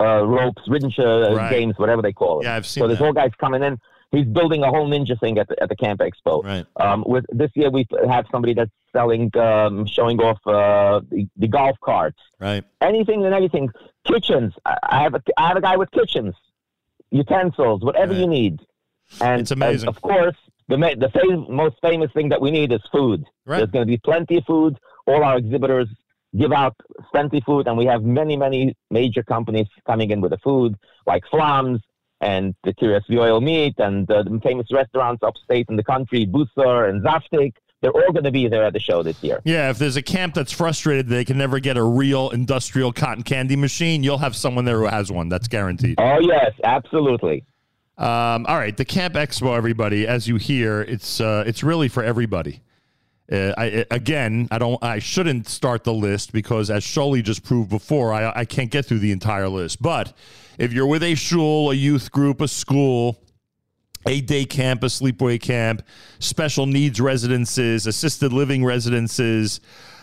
uh, 0.00 0.26
ropes, 0.26 0.62
uh, 0.68 1.34
right. 1.34 1.50
games, 1.50 1.74
whatever 1.76 2.02
they 2.02 2.12
call 2.12 2.40
it. 2.40 2.44
Yeah, 2.44 2.56
I've 2.56 2.66
seen. 2.66 2.82
So 2.82 2.88
this 2.88 2.98
that. 2.98 3.04
whole 3.04 3.12
guy's 3.12 3.34
coming 3.40 3.62
in. 3.62 3.78
He's 4.12 4.26
building 4.26 4.62
a 4.62 4.68
whole 4.68 4.88
ninja 4.88 5.18
thing 5.18 5.38
at 5.38 5.48
the, 5.48 5.60
at 5.62 5.70
the 5.70 5.76
Camp 5.76 6.00
Expo. 6.00 6.44
Right. 6.44 6.66
Um, 6.76 7.02
with 7.06 7.24
this 7.30 7.50
year, 7.54 7.70
we 7.70 7.86
have 8.08 8.26
somebody 8.30 8.52
that's 8.52 8.70
selling, 8.94 9.34
um, 9.38 9.86
showing 9.86 10.20
off 10.20 10.38
uh, 10.46 11.00
the, 11.10 11.26
the, 11.36 11.48
golf 11.48 11.78
carts. 11.82 12.18
Right. 12.38 12.62
Anything 12.82 13.24
and 13.24 13.34
everything. 13.34 13.70
Kitchens. 14.06 14.52
I 14.66 15.02
have 15.02 15.14
a, 15.14 15.22
I 15.38 15.48
have 15.48 15.56
a 15.56 15.62
guy 15.62 15.76
with 15.78 15.90
kitchens, 15.92 16.34
utensils, 17.10 17.82
whatever 17.82 18.12
right. 18.12 18.20
you 18.20 18.26
need. 18.26 18.60
And 19.20 19.40
it's 19.40 19.50
amazing. 19.50 19.88
of 19.88 20.00
course, 20.02 20.36
the 20.68 20.76
the 20.76 21.10
fam- 21.10 21.54
most 21.54 21.76
famous 21.82 22.10
thing 22.12 22.28
that 22.30 22.40
we 22.40 22.50
need 22.50 22.72
is 22.72 22.80
food. 22.92 23.24
Right. 23.44 23.58
There's 23.58 23.70
going 23.70 23.86
to 23.86 23.90
be 23.90 23.98
plenty 23.98 24.38
of 24.38 24.44
food. 24.44 24.78
All 25.06 25.22
our 25.22 25.36
exhibitors 25.36 25.88
give 26.36 26.52
out 26.52 26.76
plenty 27.12 27.40
food, 27.40 27.66
and 27.66 27.76
we 27.76 27.86
have 27.86 28.02
many, 28.02 28.36
many 28.36 28.74
major 28.90 29.22
companies 29.22 29.66
coming 29.86 30.10
in 30.10 30.20
with 30.20 30.30
the 30.30 30.38
food, 30.38 30.76
like 31.06 31.24
Flams 31.30 31.80
and 32.20 32.54
the 32.62 32.72
Curious 32.72 33.04
Oil 33.10 33.40
Meat 33.40 33.74
and 33.78 34.10
uh, 34.10 34.22
the 34.22 34.40
famous 34.42 34.66
restaurants 34.72 35.22
upstate 35.22 35.66
in 35.68 35.76
the 35.76 35.82
country, 35.82 36.26
Busser 36.26 36.88
and 36.88 37.02
Zaftig. 37.02 37.52
They're 37.80 37.90
all 37.90 38.12
going 38.12 38.22
to 38.22 38.30
be 38.30 38.46
there 38.46 38.62
at 38.62 38.72
the 38.72 38.78
show 38.78 39.02
this 39.02 39.20
year. 39.24 39.40
Yeah, 39.44 39.68
if 39.68 39.78
there's 39.78 39.96
a 39.96 40.02
camp 40.02 40.34
that's 40.34 40.52
frustrated 40.52 41.08
they 41.08 41.24
can 41.24 41.36
never 41.36 41.58
get 41.58 41.76
a 41.76 41.82
real 41.82 42.30
industrial 42.30 42.92
cotton 42.92 43.24
candy 43.24 43.56
machine, 43.56 44.04
you'll 44.04 44.18
have 44.18 44.36
someone 44.36 44.64
there 44.64 44.78
who 44.78 44.86
has 44.86 45.10
one. 45.10 45.28
That's 45.28 45.48
guaranteed. 45.48 45.96
Oh 45.98 46.20
yes, 46.20 46.52
absolutely. 46.62 47.44
Um, 47.98 48.46
all 48.46 48.56
right, 48.56 48.76
the 48.76 48.84
Camp 48.84 49.14
Expo, 49.14 49.56
everybody. 49.56 50.06
As 50.06 50.26
you 50.26 50.36
hear, 50.36 50.80
it's 50.80 51.20
uh, 51.20 51.44
it's 51.46 51.62
really 51.62 51.88
for 51.88 52.02
everybody. 52.02 52.62
Uh, 53.30 53.52
I, 53.56 53.84
again, 53.90 54.48
I 54.50 54.58
don't. 54.58 54.82
I 54.82 54.98
shouldn't 54.98 55.48
start 55.48 55.84
the 55.84 55.92
list 55.92 56.32
because, 56.32 56.70
as 56.70 56.84
Sholi 56.84 57.22
just 57.22 57.44
proved 57.44 57.70
before, 57.70 58.12
I, 58.12 58.32
I 58.40 58.44
can't 58.44 58.70
get 58.70 58.86
through 58.86 59.00
the 59.00 59.12
entire 59.12 59.48
list. 59.48 59.80
But 59.80 60.16
if 60.58 60.72
you're 60.72 60.86
with 60.86 61.02
a 61.02 61.14
shul, 61.14 61.70
a 61.70 61.74
youth 61.74 62.10
group, 62.10 62.40
a 62.40 62.48
school, 62.48 63.18
a 64.06 64.20
day 64.20 64.44
camp, 64.44 64.82
a 64.82 64.86
sleepaway 64.86 65.40
camp, 65.40 65.82
special 66.18 66.66
needs 66.66 67.00
residences, 67.00 67.86
assisted 67.86 68.32
living 68.32 68.64
residences, 68.64 69.60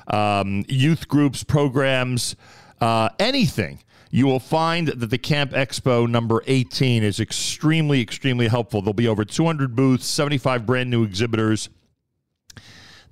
um, 0.07 0.63
youth 0.67 1.07
groups, 1.07 1.43
programs, 1.43 2.35
uh, 2.81 3.09
anything, 3.19 3.79
you 4.09 4.25
will 4.25 4.39
find 4.39 4.87
that 4.87 5.09
the 5.09 5.17
Camp 5.17 5.51
Expo 5.51 6.09
number 6.09 6.43
18 6.47 7.03
is 7.03 7.19
extremely, 7.19 8.01
extremely 8.01 8.47
helpful. 8.47 8.81
There'll 8.81 8.93
be 8.93 9.07
over 9.07 9.23
200 9.25 9.75
booths, 9.75 10.05
75 10.07 10.65
brand 10.65 10.89
new 10.89 11.03
exhibitors 11.03 11.69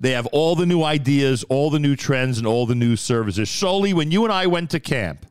they 0.00 0.12
have 0.12 0.26
all 0.26 0.54
the 0.54 0.66
new 0.66 0.82
ideas, 0.82 1.44
all 1.48 1.70
the 1.70 1.78
new 1.78 1.96
trends, 1.96 2.38
and 2.38 2.46
all 2.46 2.66
the 2.66 2.74
new 2.74 2.96
services. 2.96 3.48
Sholi, 3.48 3.92
when 3.92 4.10
you 4.10 4.24
and 4.24 4.32
I 4.32 4.46
went 4.46 4.70
to 4.70 4.80
camp, 4.80 5.26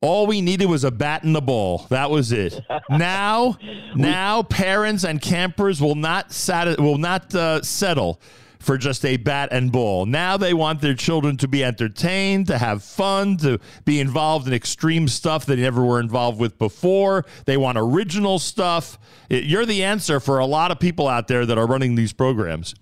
all 0.00 0.26
we 0.26 0.40
needed 0.40 0.66
was 0.66 0.84
a 0.84 0.90
bat 0.90 1.24
and 1.24 1.34
the 1.34 1.40
ball. 1.40 1.86
That 1.90 2.10
was 2.10 2.30
it. 2.30 2.60
now, 2.90 3.58
now 3.96 4.42
parents 4.42 5.04
and 5.04 5.20
campers 5.20 5.80
will 5.80 5.94
not 5.94 6.32
sat- 6.32 6.78
will 6.78 6.98
not 6.98 7.34
uh, 7.34 7.62
settle 7.62 8.20
for 8.64 8.78
just 8.78 9.04
a 9.04 9.16
bat 9.16 9.50
and 9.52 9.70
ball. 9.70 10.06
Now 10.06 10.36
they 10.36 10.54
want 10.54 10.80
their 10.80 10.94
children 10.94 11.36
to 11.38 11.48
be 11.48 11.62
entertained, 11.64 12.46
to 12.48 12.58
have 12.58 12.82
fun, 12.82 13.36
to 13.38 13.58
be 13.84 14.00
involved 14.00 14.46
in 14.46 14.54
extreme 14.54 15.06
stuff 15.08 15.46
that 15.46 15.56
they 15.56 15.62
never 15.62 15.84
were 15.84 16.00
involved 16.00 16.40
with 16.40 16.58
before. 16.58 17.24
They 17.44 17.56
want 17.56 17.78
original 17.78 18.38
stuff. 18.38 18.98
You're 19.28 19.66
the 19.66 19.84
answer 19.84 20.20
for 20.20 20.38
a 20.38 20.46
lot 20.46 20.70
of 20.70 20.80
people 20.80 21.08
out 21.08 21.28
there 21.28 21.46
that 21.46 21.58
are 21.58 21.66
running 21.66 21.94
these 21.94 22.12
programs. 22.12 22.74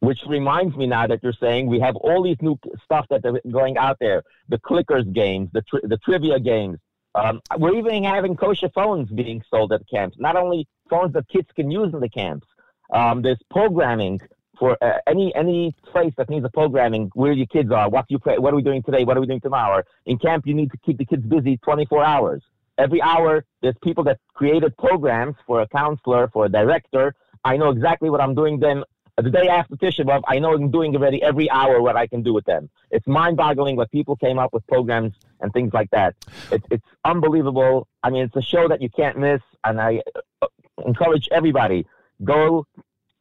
Which 0.00 0.20
reminds 0.28 0.76
me 0.76 0.86
now 0.86 1.06
that 1.06 1.22
you're 1.22 1.32
saying 1.32 1.66
we 1.66 1.80
have 1.80 1.96
all 1.96 2.22
these 2.22 2.36
new 2.42 2.58
stuff 2.84 3.06
that 3.08 3.24
are 3.24 3.40
going 3.50 3.78
out 3.78 3.96
there 4.00 4.22
the 4.50 4.58
clickers 4.58 5.10
games, 5.14 5.48
the, 5.52 5.62
tri- 5.62 5.80
the 5.82 5.96
trivia 5.98 6.38
games. 6.38 6.78
Um, 7.14 7.40
we're 7.58 7.76
even 7.76 8.04
having 8.04 8.36
kosher 8.36 8.68
phones 8.74 9.08
being 9.08 9.42
sold 9.48 9.72
at 9.72 9.82
camps. 9.88 10.16
Not 10.18 10.36
only 10.36 10.66
phones 10.90 11.14
that 11.14 11.28
kids 11.28 11.48
can 11.54 11.70
use 11.70 11.94
in 11.94 12.00
the 12.00 12.08
camps, 12.08 12.46
um, 12.92 13.22
there's 13.22 13.38
programming 13.50 14.20
for 14.58 14.76
uh, 14.82 14.98
any 15.06 15.34
any 15.34 15.74
place 15.90 16.12
that 16.16 16.28
needs 16.28 16.44
a 16.44 16.48
programming 16.48 17.10
where 17.14 17.32
your 17.32 17.46
kids 17.46 17.70
are. 17.70 17.88
What 17.88 18.06
you 18.08 18.18
what 18.24 18.52
are 18.52 18.56
we 18.56 18.62
doing 18.62 18.82
today? 18.82 19.04
What 19.04 19.16
are 19.16 19.20
we 19.20 19.26
doing 19.26 19.40
tomorrow? 19.40 19.82
In 20.06 20.18
camp, 20.18 20.46
you 20.46 20.54
need 20.54 20.70
to 20.72 20.78
keep 20.78 20.98
the 20.98 21.04
kids 21.04 21.24
busy 21.24 21.56
24 21.58 22.04
hours. 22.04 22.42
Every 22.76 23.00
hour, 23.00 23.44
there's 23.62 23.76
people 23.82 24.02
that 24.04 24.18
created 24.34 24.76
programs 24.76 25.36
for 25.46 25.62
a 25.62 25.68
counselor, 25.68 26.28
for 26.28 26.46
a 26.46 26.48
director. 26.48 27.14
I 27.44 27.56
know 27.56 27.70
exactly 27.70 28.10
what 28.10 28.20
I'm 28.20 28.34
doing 28.34 28.58
then. 28.58 28.82
The 29.16 29.30
day 29.30 29.46
after 29.46 29.76
Tisha 29.76 30.04
B'av, 30.04 30.22
I 30.26 30.40
know 30.40 30.54
I'm 30.54 30.72
doing 30.72 30.96
already 30.96 31.22
every 31.22 31.48
hour 31.48 31.80
what 31.80 31.94
I 31.94 32.08
can 32.08 32.24
do 32.24 32.34
with 32.34 32.44
them. 32.46 32.68
It's 32.90 33.06
mind-boggling 33.06 33.76
what 33.76 33.92
people 33.92 34.16
came 34.16 34.40
up 34.40 34.52
with 34.52 34.66
programs 34.66 35.12
and 35.40 35.52
things 35.52 35.72
like 35.72 35.88
that. 35.90 36.16
It, 36.50 36.64
it's 36.68 36.86
unbelievable. 37.04 37.86
I 38.02 38.10
mean, 38.10 38.24
it's 38.24 38.34
a 38.34 38.42
show 38.42 38.66
that 38.66 38.82
you 38.82 38.88
can't 38.88 39.16
miss, 39.16 39.40
and 39.62 39.80
I 39.80 40.02
uh, 40.42 40.48
encourage 40.84 41.28
everybody 41.30 41.86
go 42.24 42.66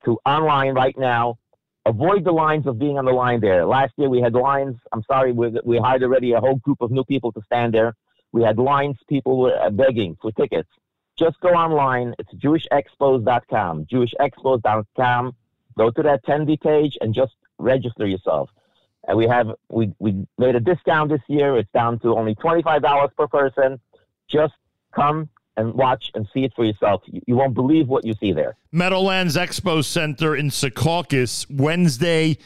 to 0.05 0.17
online 0.25 0.74
right 0.74 0.98
now. 0.98 1.38
Avoid 1.86 2.24
the 2.24 2.31
lines 2.31 2.65
of 2.65 2.79
being 2.79 2.98
on 2.98 3.05
the 3.05 3.12
line 3.12 3.41
there. 3.41 3.65
Last 3.65 3.93
year 3.98 4.10
we 4.10 4.22
had 4.22 4.33
lines. 4.33 4.77
I'm 4.93 5.03
sorry, 5.03 5.33
we, 5.33 5.51
we 5.65 5.77
hired 5.77 6.03
already 6.03 6.31
a 6.31 6.39
whole 6.39 6.55
group 6.55 6.81
of 6.81 6.91
new 6.91 7.03
people 7.03 7.31
to 7.33 7.41
stand 7.45 7.74
there. 7.74 7.93
We 8.31 8.41
had 8.41 8.57
lines, 8.57 8.98
people 9.07 9.38
were 9.38 9.57
uh, 9.60 9.69
begging 9.69 10.17
for 10.22 10.31
tickets. 10.31 10.69
Just 11.17 11.39
go 11.41 11.50
online. 11.50 12.15
It's 12.17 12.33
jewishexpos.com. 12.33 13.86
Jewishexpos.com. 13.86 15.36
Go 15.77 15.91
to 15.91 16.03
that 16.03 16.24
attendee 16.24 16.60
page 16.60 16.98
and 17.01 17.13
just 17.13 17.33
register 17.60 18.07
yourself. 18.07 18.50
And 19.07 19.17
we 19.17 19.27
have 19.27 19.48
we 19.69 19.93
we 20.00 20.25
made 20.38 20.55
a 20.55 20.60
discount 20.60 21.10
this 21.10 21.22
year. 21.27 21.57
It's 21.57 21.69
down 21.74 22.00
to 22.00 22.15
only 22.15 22.36
twenty 22.36 22.63
five 22.63 22.81
dollars 22.81 23.12
per 23.17 23.27
person. 23.27 23.79
Just 24.29 24.53
come 24.95 25.29
and 25.57 25.74
watch 25.74 26.12
and 26.15 26.27
see 26.33 26.43
it 26.43 26.53
for 26.55 26.65
yourself. 26.65 27.01
You, 27.05 27.36
won't 27.36 27.53
believe 27.53 27.88
what 27.88 28.05
you 28.05 28.13
see 28.19 28.31
there. 28.31 28.55
Meadowlands 28.72 29.36
Expo 29.36 29.83
Center 29.83 30.36
in 30.36 30.50
Secaucus, 30.50 31.45
Wednesday, 31.50 32.38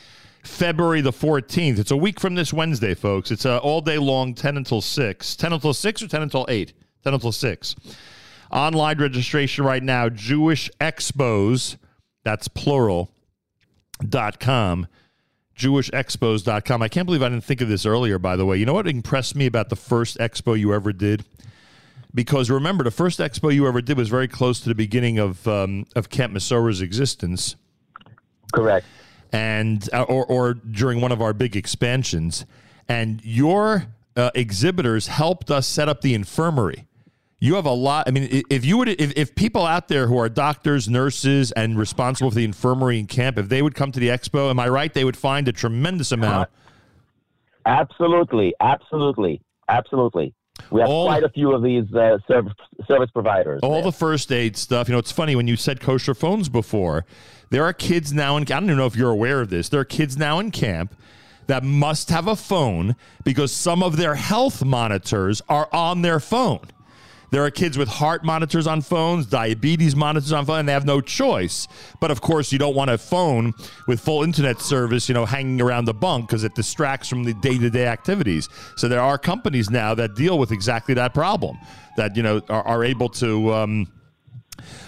February 0.43 1.01
the 1.01 1.11
14th. 1.11 1.79
It's 1.79 1.91
a 1.91 1.97
week 1.97 2.19
from 2.19 2.35
this 2.35 2.53
Wednesday, 2.53 2.93
folks. 2.93 3.31
It's 3.31 3.45
uh, 3.45 3.57
all 3.59 3.81
day 3.81 3.97
long, 3.97 4.33
10 4.33 4.57
until 4.57 4.81
6. 4.81 5.35
10 5.35 5.53
until 5.53 5.73
6 5.73 6.01
or 6.01 6.07
10 6.07 6.21
until 6.21 6.45
8? 6.49 6.73
10 7.03 7.13
until 7.13 7.31
6. 7.31 7.75
Online 8.51 8.97
registration 8.99 9.65
right 9.65 9.83
now, 9.83 10.09
Jewish 10.09 10.69
Expos, 10.79 11.77
that's 12.23 12.47
plural, 12.47 13.11
dot 14.07 14.39
com. 14.39 14.87
JewishExpos.com. 15.57 16.81
I 16.83 16.87
can't 16.87 17.07
believe 17.07 17.23
I 17.23 17.29
didn't 17.29 17.43
think 17.43 17.61
of 17.61 17.67
this 17.67 17.85
earlier, 17.85 18.19
by 18.19 18.35
the 18.35 18.45
way. 18.45 18.57
You 18.57 18.65
know 18.65 18.73
what 18.73 18.87
impressed 18.87 19.35
me 19.35 19.47
about 19.47 19.69
the 19.69 19.75
first 19.75 20.17
expo 20.19 20.57
you 20.57 20.71
ever 20.73 20.93
did? 20.93 21.25
Because 22.13 22.49
remember 22.49 22.83
the 22.83 22.91
first 22.91 23.19
expo 23.19 23.53
you 23.53 23.67
ever 23.67 23.81
did 23.81 23.97
was 23.97 24.09
very 24.09 24.27
close 24.27 24.59
to 24.61 24.69
the 24.69 24.75
beginning 24.75 25.19
of 25.19 25.47
um, 25.47 25.85
of 25.95 26.09
Camp 26.09 26.33
Mesorah's 26.33 26.81
existence. 26.81 27.55
Correct. 28.53 28.85
And 29.31 29.87
uh, 29.93 30.03
or 30.03 30.25
or 30.25 30.53
during 30.53 31.01
one 31.01 31.11
of 31.11 31.21
our 31.21 31.33
big 31.33 31.55
expansions, 31.55 32.45
and 32.87 33.23
your 33.23 33.87
uh, 34.15 34.31
exhibitors 34.33 35.07
helped 35.07 35.51
us 35.51 35.67
set 35.67 35.89
up 35.89 36.01
the 36.01 36.13
infirmary. 36.13 36.87
You 37.39 37.53
have 37.55 37.67
a 37.67 37.71
lot. 37.71 38.07
I 38.07 38.11
mean, 38.11 38.43
if 38.49 38.65
you 38.65 38.77
would, 38.79 38.89
if, 38.89 39.13
if 39.15 39.35
people 39.35 39.63
out 39.63 39.89
there 39.89 40.07
who 40.07 40.17
are 40.17 40.27
doctors, 40.27 40.89
nurses, 40.89 41.51
and 41.51 41.77
responsible 41.77 42.31
for 42.31 42.35
the 42.35 42.45
infirmary 42.45 42.97
in 42.97 43.05
camp, 43.05 43.37
if 43.37 43.47
they 43.47 43.61
would 43.61 43.75
come 43.75 43.91
to 43.91 43.99
the 43.99 44.07
expo, 44.07 44.49
am 44.49 44.59
I 44.59 44.67
right? 44.69 44.91
They 44.91 45.03
would 45.03 45.17
find 45.17 45.47
a 45.47 45.51
tremendous 45.51 46.11
amount. 46.11 46.49
Absolutely, 47.67 48.55
absolutely, 48.59 49.41
absolutely. 49.69 50.33
We 50.71 50.81
have 50.81 50.89
all, 50.89 51.07
quite 51.07 51.23
a 51.23 51.29
few 51.29 51.53
of 51.53 51.63
these 51.63 51.93
uh, 51.93 52.17
service, 52.27 52.53
service 52.87 53.09
providers. 53.11 53.61
All 53.63 53.73
there. 53.73 53.83
the 53.83 53.91
first 53.91 54.31
aid 54.31 54.57
stuff. 54.57 54.87
You 54.87 54.93
know, 54.93 54.99
it's 54.99 55.11
funny 55.11 55.35
when 55.35 55.47
you 55.47 55.55
said 55.55 55.79
kosher 55.79 56.13
phones 56.13 56.49
before. 56.49 57.05
There 57.49 57.63
are 57.63 57.73
kids 57.73 58.11
now 58.13 58.35
in. 58.37 58.43
I 58.43 58.45
don't 58.45 58.65
even 58.65 58.77
know 58.77 58.85
if 58.85 58.95
you're 58.95 59.11
aware 59.11 59.41
of 59.41 59.49
this. 59.49 59.69
There 59.69 59.79
are 59.79 59.85
kids 59.85 60.17
now 60.17 60.39
in 60.39 60.51
camp 60.51 60.95
that 61.47 61.63
must 61.63 62.09
have 62.09 62.27
a 62.27 62.35
phone 62.35 62.95
because 63.23 63.51
some 63.51 63.81
of 63.81 63.97
their 63.97 64.15
health 64.15 64.63
monitors 64.63 65.41
are 65.47 65.69
on 65.71 66.01
their 66.01 66.19
phone. 66.19 66.59
There 67.29 67.43
are 67.43 67.51
kids 67.51 67.77
with 67.77 67.89
heart 67.89 68.24
monitors 68.24 68.67
on 68.67 68.81
phones, 68.81 69.25
diabetes 69.25 69.96
monitors 69.96 70.31
on 70.31 70.46
phones, 70.46 70.60
and 70.62 70.69
they 70.69 70.74
have 70.74 70.86
no 70.86 71.01
choice. 71.01 71.67
But 72.00 72.10
of 72.10 72.22
course, 72.22 72.51
you 72.51 72.60
don't 72.60 72.75
want 72.75 72.89
a 72.89 72.98
phone 72.98 73.53
with 73.88 74.00
full 74.00 74.24
internet 74.24 74.62
service, 74.62 75.10
you 75.10 75.13
know, 75.13 75.25
hanging 75.25 75.62
around 75.62 75.86
the 75.86 75.93
bunk 75.93 76.27
because 76.27 76.43
it 76.43 76.55
distracts 76.55 77.10
from 77.10 77.24
the 77.24 77.34
day-to-day 77.34 77.86
activities. 77.86 78.48
So 78.77 78.88
there 78.88 79.01
are 79.01 79.17
companies 79.17 79.69
now 79.69 79.93
that 79.96 80.15
deal 80.15 80.39
with 80.39 80.51
exactly 80.51 80.93
that 80.96 81.13
problem, 81.13 81.57
that 81.98 82.15
you 82.15 82.24
know 82.24 82.41
are, 82.50 82.63
are 82.63 82.84
able 82.84 83.10
to. 83.10 83.53
Um, 83.53 83.88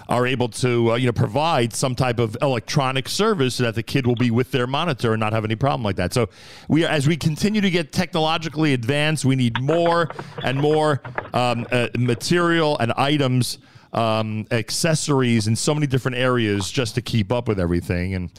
are 0.08 0.26
able 0.26 0.50
to 0.50 0.92
uh, 0.92 0.96
you 0.96 1.06
know 1.06 1.12
provide 1.12 1.74
some 1.74 1.96
type 1.96 2.20
of 2.20 2.38
electronic 2.42 3.08
service 3.10 3.56
so 3.56 3.64
that 3.64 3.76
the 3.76 3.84
kid 3.84 4.06
will 4.06 4.16
be 4.16 4.32
with 4.32 4.52
their 4.52 4.68
monitor 4.68 5.14
and 5.14 5.20
not 5.20 5.34
have 5.34 5.46
any 5.46 5.56
problem 5.56 5.84
like 5.84 5.96
that. 5.98 6.14
So 6.14 6.30
we 6.68 6.86
are, 6.86 6.90
as 6.90 7.08
we 7.08 7.18
continue 7.18 7.62
to 7.62 7.70
get 7.70 7.92
technologically 7.92 8.74
advanced, 8.74 9.26
we 9.26 9.36
need 9.36 9.62
more 9.62 10.10
and 10.44 10.60
more 10.60 11.02
um, 11.34 11.68
uh, 11.72 11.88
material 11.98 12.78
and 12.80 12.92
items. 12.94 13.60
Um, 13.92 14.46
accessories 14.52 15.48
in 15.48 15.56
so 15.56 15.74
many 15.74 15.88
different 15.88 16.18
areas 16.18 16.70
just 16.70 16.94
to 16.94 17.02
keep 17.02 17.32
up 17.32 17.48
with 17.48 17.60
everything. 17.60 18.14
And 18.14 18.30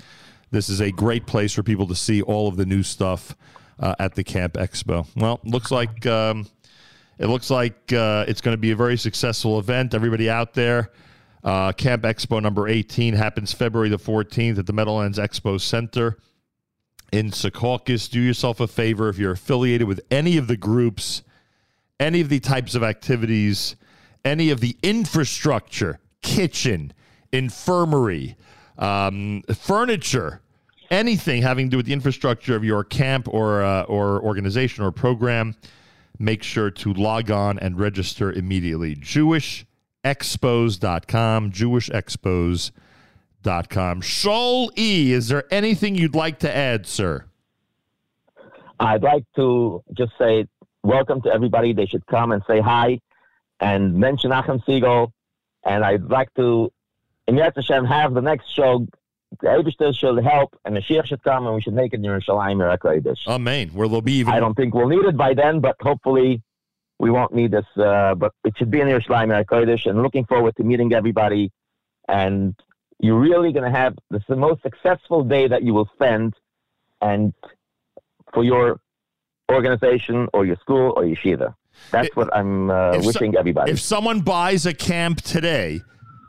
this 0.53 0.69
is 0.69 0.81
a 0.81 0.93
great 0.93 1.27
place 1.27 1.53
for 1.53 1.65
people 1.65 1.89
to 1.89 1.97
see 1.97 2.23
all 2.23 2.47
of 2.47 2.57
the 2.57 2.65
new 2.65 2.85
stuff 2.85 3.35
uh, 3.81 3.95
at 3.99 4.15
the 4.15 4.23
Camp 4.23 4.55
Expo. 4.55 5.07
Well, 5.17 5.41
looks 5.45 5.71
like 5.71 6.07
um, 6.07 6.47
it 7.19 7.27
looks 7.27 7.51
like 7.51 7.93
uh, 7.93 8.25
it's 8.29 8.41
going 8.41 8.55
to 8.55 8.61
be 8.61 8.71
a 8.71 8.77
very 8.77 8.97
successful 8.97 9.59
event. 9.59 9.95
Everybody 9.95 10.31
out 10.31 10.55
there, 10.55 10.91
uh, 11.43 11.73
Camp 11.73 12.03
Expo 12.03 12.43
number 12.43 12.69
18 12.69 13.15
happens 13.15 13.53
February 13.53 13.89
the 13.89 13.99
14th 13.99 14.59
at 14.59 14.67
the 14.67 14.73
Meadowlands 14.73 15.19
Expo 15.19 15.61
Center 15.61 16.19
in 17.13 17.31
Secaucus. 17.31 18.11
Do 18.11 18.21
yourself 18.21 18.61
a 18.61 18.67
favor 18.67 19.09
if 19.09 19.19
you're 19.19 19.33
affiliated 19.33 19.89
with 19.89 20.01
any 20.11 20.37
of 20.37 20.47
the 20.47 20.57
groups, 20.57 21.23
any 21.99 22.21
of 22.21 22.29
the 22.29 22.41
types 22.41 22.75
of 22.75 22.83
activities, 22.83 23.77
any 24.25 24.51
of 24.51 24.61
the 24.61 24.77
infrastructure, 24.83 25.99
kitchen, 26.23 26.93
infirmary, 27.33 28.37
um, 28.79 29.43
furniture, 29.55 30.41
anything 30.91 31.43
having 31.43 31.67
to 31.67 31.71
do 31.71 31.77
with 31.79 31.87
the 31.87 31.93
infrastructure 31.93 32.55
of 32.55 32.65
your 32.65 32.85
camp 32.85 33.29
or 33.29 33.63
uh, 33.63 33.83
or 33.85 34.21
organization 34.23 34.85
or 34.85 34.91
program, 34.91 35.55
make 36.19 36.43
sure 36.43 36.71
to 36.71 36.93
log 36.93 37.31
on 37.31 37.59
and 37.59 37.79
register 37.79 38.33
immediately. 38.33 38.95
Jewish 38.95 39.65
expos.com, 40.05 41.53
jewishexpos.com. 41.53 44.03
Shaul 44.03 44.79
E., 44.79 45.13
is 45.13 45.29
there 45.29 45.45
anything 45.51 45.95
you'd 45.95 46.15
like 46.15 46.39
to 46.41 46.55
add, 46.55 46.87
sir? 46.87 47.25
I'd 48.79 49.03
like 49.03 49.25
to 49.37 49.83
just 49.93 50.13
say 50.19 50.47
welcome 50.83 51.23
to 51.23 51.31
everybody. 51.31 51.73
They 51.73 51.87
should 51.87 52.07
come 52.07 52.33
and 52.33 52.43
say 52.47 52.61
hi 52.61 53.01
and 53.61 53.95
mention 53.95 54.31
Nachum 54.31 54.63
Segal. 54.65 55.13
And 55.65 55.85
I'd 55.85 56.05
like 56.05 56.33
to, 56.35 56.73
in 57.27 57.37
Yetz 57.37 57.57
Hashem, 57.57 57.85
have 57.85 58.15
the 58.15 58.23
next 58.23 58.51
show. 58.51 58.87
The 59.43 59.93
should 59.93 60.25
help, 60.25 60.59
and 60.65 60.75
the 60.75 60.81
Mashiach 60.81 61.07
should 61.07 61.23
come, 61.23 61.47
and 61.47 61.55
we 61.55 61.63
should 61.63 61.75
make 61.75 61.93
it 61.93 61.97
in 61.97 62.03
Yerushalayim 62.03 62.61
or. 62.61 63.17
Amen. 63.29 63.69
Where 63.69 63.87
they'll 63.87 64.01
be 64.01 64.15
even. 64.15 64.33
I 64.33 64.41
don't 64.41 64.57
think 64.57 64.75
we'll 64.75 64.89
need 64.89 65.05
it 65.05 65.17
by 65.17 65.35
then, 65.35 65.61
but 65.61 65.77
hopefully 65.81 66.43
we 67.01 67.11
won't 67.11 67.33
need 67.33 67.51
this, 67.51 67.65
uh, 67.79 68.15
but 68.15 68.33
it 68.45 68.53
should 68.59 68.71
be 68.71 68.81
in 68.81 68.87
Yerushalayim 68.87 69.45
Kodesh, 69.47 69.87
and 69.87 70.03
looking 70.03 70.27
forward 70.27 70.55
to 70.57 70.63
meeting 70.63 70.93
everybody. 70.93 71.51
And 72.07 72.55
you're 72.99 73.19
really 73.19 73.53
going 73.53 73.65
to 73.71 73.77
have 73.77 73.95
this 74.11 74.23
the 74.29 74.37
most 74.37 74.63
successful 74.63 75.25
day 75.25 75.49
that 75.49 75.63
you 75.63 75.73
will 75.73 75.89
spend, 75.95 76.35
and 77.01 77.33
for 78.35 78.45
your 78.45 78.81
organization 79.51 80.29
or 80.35 80.45
your 80.45 80.57
school 80.57 80.93
or 80.95 81.05
yeshiva. 81.05 81.55
That's 81.91 82.15
what 82.15 82.29
I'm 82.37 82.71
uh, 82.71 82.99
wishing 82.99 83.33
so, 83.33 83.39
everybody. 83.39 83.73
If 83.73 83.81
someone 83.81 84.21
buys 84.21 84.67
a 84.67 84.75
camp 84.75 85.23
today, 85.23 85.81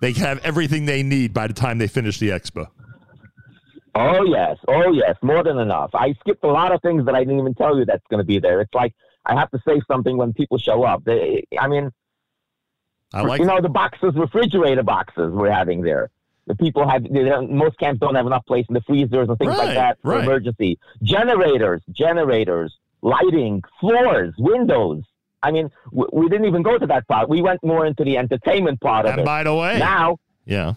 they 0.02 0.14
have 0.14 0.40
everything 0.46 0.86
they 0.86 1.04
need 1.04 1.34
by 1.34 1.48
the 1.48 1.54
time 1.54 1.80
they 1.80 1.88
finish 1.88 2.18
the 2.18 2.30
expo. 2.30 2.68
Oh 3.94 4.24
yes, 4.24 4.56
oh 4.70 4.94
yes, 4.94 5.18
more 5.22 5.44
than 5.44 5.58
enough. 5.58 5.90
I 5.94 6.14
skipped 6.22 6.46
a 6.46 6.48
lot 6.48 6.72
of 6.72 6.82
things 6.82 7.06
that 7.08 7.14
I 7.14 7.20
didn't 7.26 7.40
even 7.40 7.56
tell 7.56 7.78
you 7.78 7.84
that's 7.84 8.06
going 8.10 8.20
to 8.20 8.26
be 8.26 8.40
there. 8.40 8.62
It's 8.62 8.74
like 8.74 8.94
I 9.26 9.36
have 9.36 9.52
to 9.52 9.60
say 9.68 9.82
something 9.88 10.18
when 10.18 10.34
people 10.34 10.58
show 10.58 10.84
up. 10.84 11.04
They, 11.04 11.46
I 11.60 11.68
mean, 11.68 11.92
I 13.14 13.22
like 13.22 13.40
you 13.40 13.46
know 13.46 13.62
the 13.62 13.70
boxes, 13.70 14.14
refrigerator 14.16 14.84
boxes 14.84 15.32
we're 15.34 15.52
having 15.52 15.82
there. 15.82 16.10
The 16.48 16.56
people 16.56 16.88
have 16.88 17.10
most 17.50 17.78
camps 17.78 18.00
don't 18.00 18.16
have 18.16 18.26
enough 18.26 18.46
place 18.46 18.66
in 18.68 18.74
the 18.74 18.82
freezers 18.82 19.30
and 19.30 19.38
things 19.38 19.50
Right, 19.50 19.66
like 19.68 19.76
that 19.76 19.98
for 20.02 20.12
right. 20.12 20.24
emergency 20.24 20.80
generators, 21.04 21.82
generators, 21.92 22.76
lighting, 23.02 23.64
floors, 23.80 24.34
windows. 24.38 25.04
I 25.44 25.52
mean, 25.52 25.70
w- 25.92 26.10
we 26.14 26.30
didn't 26.30 26.46
even 26.48 26.64
go 26.64 26.78
to 26.78 26.88
that 26.88 27.08
part. 27.08 27.30
We 27.30 27.42
went 27.42 27.64
more 27.64 27.86
into 27.86 28.04
the 28.04 28.18
entertainment 28.18 28.82
part 28.82 29.06
of 29.06 29.12
And 29.12 29.22
it. 29.22 29.26
by 29.26 29.44
the 29.44 29.54
way, 29.56 29.78
Now, 29.80 30.18
yeah, 30.46 30.74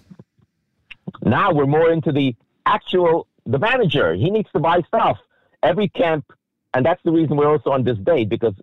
now 1.23 1.53
we're 1.53 1.67
more 1.67 1.91
into 1.91 2.13
the 2.13 2.35
actual 2.67 3.27
the 3.47 3.59
manager. 3.59 4.15
He 4.15 4.31
needs 4.31 4.51
to 4.53 4.59
buy 4.59 4.81
stuff. 4.87 5.19
Every 5.63 5.89
camp, 5.89 6.25
and 6.75 6.85
that's 6.85 7.03
the 7.05 7.13
reason 7.13 7.37
we're 7.37 7.51
also 7.51 7.71
on 7.71 7.85
this 7.85 7.99
date 7.99 8.29
because 8.29 8.55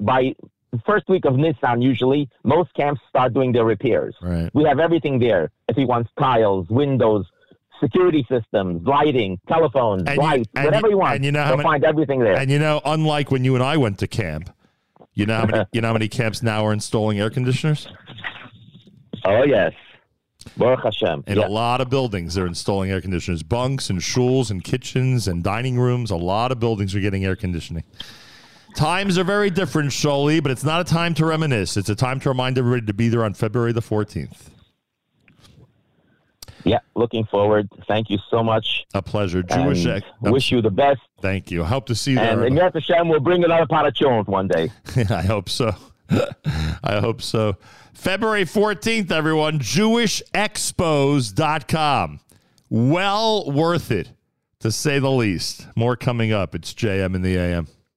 by 0.00 0.34
the 0.72 0.80
first 0.86 1.08
week 1.08 1.24
of 1.24 1.34
Nissan, 1.34 1.82
usually 1.82 2.28
most 2.44 2.72
camps 2.74 3.00
start 3.08 3.32
doing 3.34 3.52
their 3.52 3.64
repairs. 3.64 4.14
right. 4.22 4.50
We 4.54 4.64
have 4.64 4.78
everything 4.80 5.18
there. 5.18 5.50
If 5.68 5.76
he 5.76 5.84
wants 5.84 6.10
tiles, 6.18 6.68
windows, 6.68 7.26
security 7.80 8.26
systems, 8.28 8.86
lighting, 8.86 9.38
telephones, 9.48 10.02
And 10.06 10.16
you- 10.16 10.22
lights, 10.22 10.48
and 10.56 10.64
whatever 10.66 10.86
you- 10.88 10.92
he 10.92 10.94
wants, 10.96 11.14
and 11.16 11.24
you 11.24 11.32
know 11.32 11.42
how 11.44 11.50
many- 11.52 11.62
find 11.62 11.84
everything 11.84 12.20
there. 12.20 12.36
And 12.36 12.50
you 12.50 12.58
know, 12.58 12.80
unlike 12.84 13.30
when 13.30 13.44
you 13.44 13.54
and 13.54 13.62
I 13.64 13.76
went 13.76 13.98
to 14.00 14.06
camp, 14.08 14.50
you 15.14 15.26
know 15.26 15.36
how 15.36 15.46
many 15.46 15.64
you 15.72 15.80
know 15.80 15.88
how 15.88 15.92
many 15.94 16.08
camps 16.08 16.42
now 16.42 16.64
are 16.66 16.72
installing 16.72 17.18
air 17.20 17.30
conditioners? 17.30 17.88
oh 19.24 19.44
yes, 19.44 19.72
Baruch 20.56 20.84
Hashem. 20.84 21.24
In 21.26 21.38
Yeah. 21.38 21.46
a 21.46 21.48
lot 21.48 21.80
of 21.80 21.90
buildings, 21.90 22.34
they're 22.34 22.46
installing 22.46 22.90
air 22.90 23.00
conditioners, 23.00 23.42
bunks 23.42 23.90
and 23.90 24.00
shuls 24.00 24.50
and 24.50 24.62
kitchens 24.62 25.26
and 25.28 25.42
dining 25.42 25.78
rooms. 25.78 26.10
A 26.10 26.16
lot 26.16 26.52
of 26.52 26.60
buildings 26.60 26.94
are 26.94 27.00
getting 27.00 27.24
air 27.24 27.36
conditioning. 27.36 27.84
Times 28.76 29.18
are 29.18 29.24
very 29.24 29.50
different, 29.50 29.90
Sholi, 29.90 30.42
but 30.42 30.52
it's 30.52 30.62
not 30.64 30.80
a 30.80 30.84
time 30.84 31.14
to 31.14 31.26
reminisce. 31.26 31.76
It's 31.76 31.88
a 31.88 31.94
time 31.96 32.20
to 32.20 32.28
remind 32.28 32.58
everybody 32.58 32.86
to 32.86 32.94
be 32.94 33.08
there 33.08 33.24
on 33.24 33.34
February 33.34 33.72
the 33.72 33.80
14th. 33.82 34.50
yeah, 36.64 36.78
looking 36.94 37.24
forward. 37.24 37.68
Thank 37.88 38.10
you 38.10 38.18
so 38.30 38.42
much. 38.42 38.84
A 38.94 39.00
pleasure. 39.02 39.42
Jewish. 39.42 39.86
ex- 39.86 40.06
wish 40.20 40.52
you 40.52 40.60
the 40.60 40.70
best. 40.70 41.00
Thank 41.22 41.50
you. 41.50 41.64
Hope 41.64 41.86
to 41.86 41.94
see 41.94 42.12
you 42.12 42.18
And 42.20 42.40
there. 42.40 42.46
in 42.46 42.54
Yad 42.54 42.74
Hashem, 42.74 43.08
we'll 43.08 43.20
bring 43.20 43.42
another 43.42 43.66
pot 43.66 43.86
of 43.86 43.94
chillins 43.94 44.26
one 44.28 44.48
day. 44.48 44.70
I 45.10 45.22
hope 45.22 45.48
so. 45.48 45.72
I 46.84 47.00
hope 47.00 47.22
so. 47.22 47.56
February 47.98 48.44
14th, 48.44 49.10
everyone, 49.10 49.58
jewishexpos.com. 49.58 52.20
Well 52.70 53.50
worth 53.50 53.90
it, 53.90 54.12
to 54.60 54.70
say 54.70 55.00
the 55.00 55.10
least. 55.10 55.66
More 55.74 55.96
coming 55.96 56.32
up. 56.32 56.54
It's 56.54 56.72
JM 56.72 57.16
in 57.16 57.22
the 57.22 57.36
AM. 57.36 57.66